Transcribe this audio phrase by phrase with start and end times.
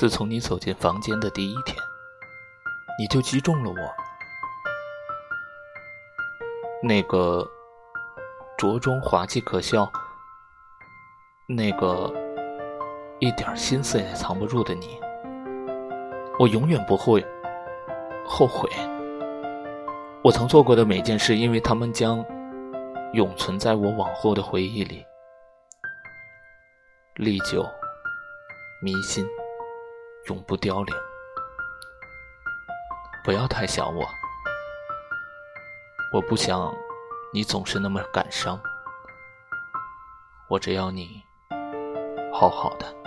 [0.00, 1.76] 自从你走进房间的第一天，
[2.98, 3.94] 你就击中了我。
[6.82, 7.46] 那个
[8.56, 9.92] 着装滑稽可笑，
[11.46, 12.10] 那个
[13.18, 14.98] 一点心思也藏不住的你，
[16.38, 17.22] 我永远不会
[18.26, 18.70] 后悔。
[20.24, 22.24] 我曾做过的每件事，因为他们将
[23.12, 25.04] 永存在我往后的回忆里，
[27.16, 27.68] 历久
[28.80, 29.28] 弥新。
[30.28, 30.94] 永不凋零。
[33.24, 34.06] 不要太想我，
[36.12, 36.74] 我不想
[37.32, 38.60] 你总是那么感伤。
[40.48, 41.22] 我只要你
[42.32, 42.99] 好好的。